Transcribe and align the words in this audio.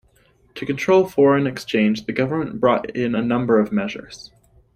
To 0.55 0.65
control 0.65 1.05
foreign 1.07 1.45
exchange, 1.45 2.07
the 2.07 2.11
government 2.11 2.59
brought 2.59 2.89
in 2.95 3.13
a 3.13 3.21
number 3.21 3.59
of 3.59 3.71
measures. 3.71 4.31